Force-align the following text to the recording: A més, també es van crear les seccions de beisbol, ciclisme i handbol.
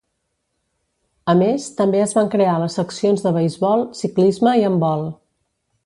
A 1.33 1.35
més, 1.41 1.67
també 1.81 2.01
es 2.05 2.15
van 2.19 2.31
crear 2.37 2.57
les 2.63 2.79
seccions 2.81 3.27
de 3.27 3.35
beisbol, 3.39 3.87
ciclisme 4.03 4.57
i 4.63 4.71
handbol. 4.73 5.07